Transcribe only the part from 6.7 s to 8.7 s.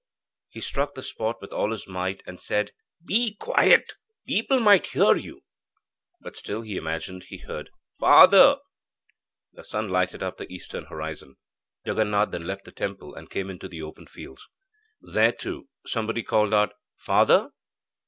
imagined he heard 'Father.'